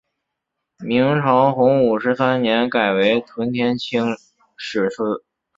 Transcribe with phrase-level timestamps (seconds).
[0.79, 4.03] 明朝洪武十三年改为屯田清
[4.57, 5.23] 吏司。